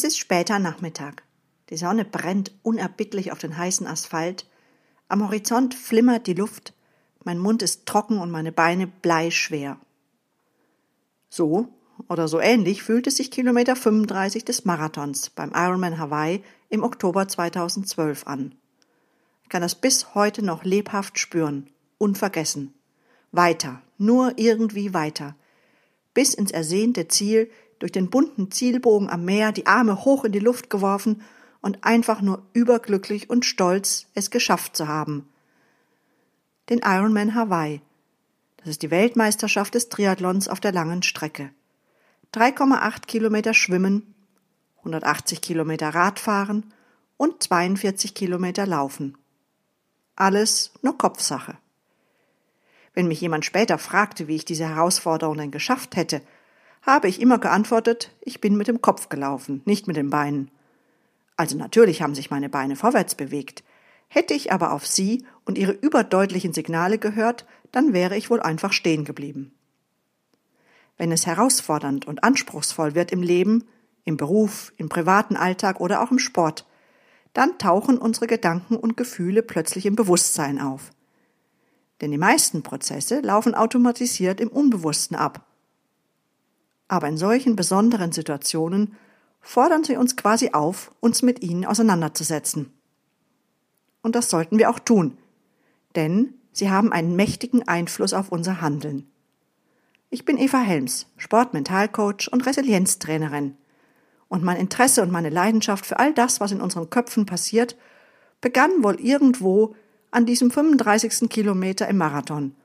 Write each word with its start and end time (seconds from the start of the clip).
Es 0.00 0.04
ist 0.04 0.18
später 0.18 0.58
Nachmittag. 0.58 1.24
Die 1.68 1.76
Sonne 1.76 2.06
brennt 2.06 2.52
unerbittlich 2.62 3.32
auf 3.32 3.38
den 3.38 3.58
heißen 3.58 3.86
Asphalt. 3.86 4.46
Am 5.08 5.22
Horizont 5.22 5.74
flimmert 5.74 6.26
die 6.26 6.32
Luft. 6.32 6.72
Mein 7.22 7.36
Mund 7.36 7.60
ist 7.60 7.84
trocken 7.84 8.18
und 8.18 8.30
meine 8.30 8.50
Beine 8.50 8.86
bleischwer. 8.86 9.78
So 11.28 11.68
oder 12.08 12.28
so 12.28 12.40
ähnlich 12.40 12.82
fühlt 12.82 13.08
es 13.08 13.18
sich 13.18 13.30
Kilometer 13.30 13.76
35 13.76 14.42
des 14.42 14.64
Marathons 14.64 15.28
beim 15.28 15.52
Ironman 15.54 15.98
Hawaii 15.98 16.42
im 16.70 16.82
Oktober 16.82 17.28
2012 17.28 18.26
an. 18.26 18.54
Ich 19.42 19.50
kann 19.50 19.60
das 19.60 19.74
bis 19.74 20.14
heute 20.14 20.42
noch 20.42 20.64
lebhaft 20.64 21.18
spüren, 21.18 21.68
unvergessen. 21.98 22.72
Weiter, 23.32 23.82
nur 23.98 24.38
irgendwie 24.38 24.94
weiter. 24.94 25.36
Bis 26.14 26.32
ins 26.32 26.52
ersehnte 26.52 27.06
Ziel, 27.08 27.50
durch 27.80 27.90
den 27.90 28.10
bunten 28.10 28.52
Zielbogen 28.52 29.10
am 29.10 29.24
Meer, 29.24 29.50
die 29.50 29.66
Arme 29.66 30.04
hoch 30.04 30.24
in 30.24 30.32
die 30.32 30.38
Luft 30.38 30.70
geworfen 30.70 31.22
und 31.60 31.82
einfach 31.82 32.20
nur 32.20 32.46
überglücklich 32.52 33.28
und 33.28 33.44
stolz, 33.44 34.06
es 34.14 34.30
geschafft 34.30 34.76
zu 34.76 34.86
haben. 34.86 35.28
Den 36.68 36.80
Ironman 36.84 37.34
Hawaii. 37.34 37.80
Das 38.58 38.68
ist 38.68 38.82
die 38.82 38.90
Weltmeisterschaft 38.90 39.74
des 39.74 39.88
Triathlons 39.88 40.46
auf 40.46 40.60
der 40.60 40.72
langen 40.72 41.02
Strecke. 41.02 41.50
3,8 42.34 43.06
Kilometer 43.06 43.54
Schwimmen, 43.54 44.14
180 44.78 45.40
Kilometer 45.40 45.88
Radfahren 45.88 46.72
und 47.16 47.42
42 47.42 48.14
Kilometer 48.14 48.66
Laufen. 48.66 49.16
Alles 50.16 50.72
nur 50.82 50.96
Kopfsache. 50.96 51.56
Wenn 52.92 53.08
mich 53.08 53.20
jemand 53.20 53.44
später 53.44 53.78
fragte, 53.78 54.28
wie 54.28 54.36
ich 54.36 54.44
diese 54.44 54.68
Herausforderung 54.68 55.38
denn 55.38 55.50
geschafft 55.50 55.96
hätte, 55.96 56.20
habe 56.90 57.08
ich 57.08 57.20
immer 57.20 57.38
geantwortet, 57.38 58.14
ich 58.20 58.40
bin 58.40 58.56
mit 58.56 58.68
dem 58.68 58.80
Kopf 58.80 59.08
gelaufen, 59.08 59.62
nicht 59.64 59.86
mit 59.86 59.96
den 59.96 60.10
Beinen. 60.10 60.50
Also 61.36 61.56
natürlich 61.56 62.02
haben 62.02 62.14
sich 62.14 62.30
meine 62.30 62.48
Beine 62.48 62.76
vorwärts 62.76 63.14
bewegt. 63.14 63.64
Hätte 64.08 64.34
ich 64.34 64.52
aber 64.52 64.72
auf 64.72 64.86
sie 64.86 65.24
und 65.44 65.56
ihre 65.56 65.72
überdeutlichen 65.72 66.52
Signale 66.52 66.98
gehört, 66.98 67.46
dann 67.72 67.92
wäre 67.92 68.16
ich 68.16 68.28
wohl 68.30 68.40
einfach 68.40 68.72
stehen 68.72 69.04
geblieben. 69.04 69.52
Wenn 70.98 71.12
es 71.12 71.26
herausfordernd 71.26 72.06
und 72.06 72.24
anspruchsvoll 72.24 72.94
wird 72.94 73.12
im 73.12 73.22
Leben, 73.22 73.64
im 74.04 74.16
Beruf, 74.16 74.72
im 74.76 74.88
privaten 74.88 75.36
Alltag 75.36 75.80
oder 75.80 76.02
auch 76.02 76.10
im 76.10 76.18
Sport, 76.18 76.66
dann 77.32 77.58
tauchen 77.58 77.98
unsere 77.98 78.26
Gedanken 78.26 78.76
und 78.76 78.96
Gefühle 78.96 79.42
plötzlich 79.42 79.86
im 79.86 79.96
Bewusstsein 79.96 80.60
auf. 80.60 80.90
Denn 82.00 82.10
die 82.10 82.18
meisten 82.18 82.62
Prozesse 82.62 83.20
laufen 83.20 83.54
automatisiert 83.54 84.40
im 84.40 84.48
Unbewussten 84.48 85.16
ab. 85.16 85.46
Aber 86.90 87.06
in 87.06 87.16
solchen 87.16 87.54
besonderen 87.54 88.10
Situationen 88.10 88.96
fordern 89.40 89.84
sie 89.84 89.96
uns 89.96 90.16
quasi 90.16 90.50
auf, 90.50 90.90
uns 90.98 91.22
mit 91.22 91.40
ihnen 91.40 91.64
auseinanderzusetzen. 91.64 92.72
Und 94.02 94.16
das 94.16 94.28
sollten 94.28 94.58
wir 94.58 94.68
auch 94.68 94.80
tun, 94.80 95.16
denn 95.94 96.34
sie 96.50 96.68
haben 96.68 96.90
einen 96.90 97.14
mächtigen 97.14 97.68
Einfluss 97.68 98.12
auf 98.12 98.32
unser 98.32 98.60
Handeln. 98.60 99.08
Ich 100.08 100.24
bin 100.24 100.36
Eva 100.36 100.58
Helms, 100.58 101.06
Sportmentalcoach 101.16 102.28
und 102.32 102.44
Resilienztrainerin. 102.44 103.56
Und 104.26 104.42
mein 104.42 104.56
Interesse 104.56 105.02
und 105.02 105.12
meine 105.12 105.30
Leidenschaft 105.30 105.86
für 105.86 106.00
all 106.00 106.12
das, 106.12 106.40
was 106.40 106.50
in 106.50 106.60
unseren 106.60 106.90
Köpfen 106.90 107.24
passiert, 107.24 107.76
begann 108.40 108.82
wohl 108.82 108.98
irgendwo 108.98 109.76
an 110.10 110.26
diesem 110.26 110.50
35. 110.50 111.30
Kilometer 111.30 111.86
im 111.86 111.98
Marathon. 111.98 112.56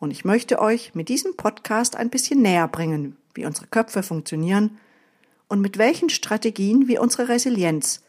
Und 0.00 0.10
ich 0.10 0.24
möchte 0.24 0.58
euch 0.58 0.96
mit 0.96 1.08
diesem 1.08 1.36
Podcast 1.36 1.94
ein 1.94 2.10
bisschen 2.10 2.42
näher 2.42 2.66
bringen, 2.66 3.16
wie 3.34 3.46
unsere 3.46 3.66
Köpfe 3.66 4.02
funktionieren 4.02 4.78
und 5.48 5.60
mit 5.60 5.78
welchen 5.78 6.08
Strategien 6.08 6.88
wir 6.88 7.00
unsere 7.00 7.28
Resilienz, 7.28 8.02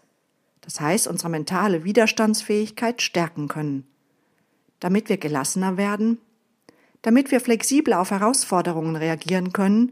das 0.62 0.80
heißt 0.80 1.08
unsere 1.08 1.30
mentale 1.30 1.84
Widerstandsfähigkeit 1.84 3.02
stärken 3.02 3.48
können, 3.48 3.86
damit 4.80 5.10
wir 5.10 5.18
gelassener 5.18 5.78
werden, 5.78 6.20
damit 7.02 7.32
wir 7.32 7.40
flexibler 7.40 8.00
auf 8.00 8.12
Herausforderungen 8.12 8.96
reagieren 8.96 9.54
können, 9.54 9.92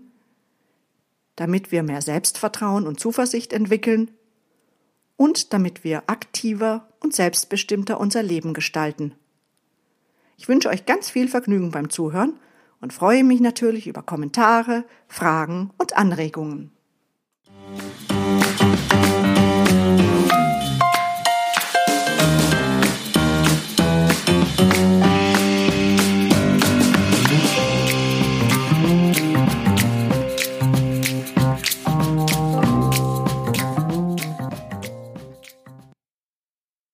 damit 1.36 1.72
wir 1.72 1.84
mehr 1.84 2.02
Selbstvertrauen 2.02 2.88
und 2.88 3.00
Zuversicht 3.00 3.54
entwickeln 3.54 4.12
und 5.16 5.54
damit 5.54 5.84
wir 5.84 6.04
aktiver 6.08 6.88
und 7.00 7.14
selbstbestimmter 7.14 8.00
unser 8.00 8.24
Leben 8.24 8.54
gestalten. 8.54 9.14
Ich 10.38 10.48
wünsche 10.48 10.70
euch 10.70 10.86
ganz 10.86 11.10
viel 11.10 11.28
Vergnügen 11.28 11.72
beim 11.72 11.90
Zuhören 11.90 12.40
und 12.84 12.92
freue 12.92 13.24
mich 13.24 13.40
natürlich 13.40 13.88
über 13.88 14.04
Kommentare, 14.04 14.84
Fragen 15.08 15.72
und 15.78 15.96
Anregungen. 15.96 16.73